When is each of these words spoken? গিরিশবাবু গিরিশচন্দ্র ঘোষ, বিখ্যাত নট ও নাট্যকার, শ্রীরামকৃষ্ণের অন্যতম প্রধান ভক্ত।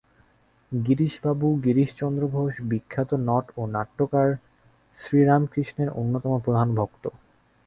গিরিশবাবু 0.71 1.47
গিরিশচন্দ্র 1.65 2.23
ঘোষ, 2.27 2.53
বিখ্যাত 2.69 3.09
নট 3.27 3.45
ও 3.57 3.61
নাট্যকার, 3.67 4.29
শ্রীরামকৃষ্ণের 4.97 5.89
অন্যতম 5.91 6.33
প্রধান 6.45 6.67
ভক্ত। 6.75 7.03